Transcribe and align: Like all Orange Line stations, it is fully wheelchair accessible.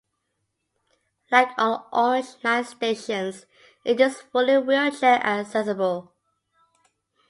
Like 1.31 1.49
all 1.59 1.87
Orange 1.93 2.37
Line 2.43 2.63
stations, 2.63 3.45
it 3.85 4.01
is 4.01 4.19
fully 4.19 4.57
wheelchair 4.57 5.23
accessible. 5.23 6.15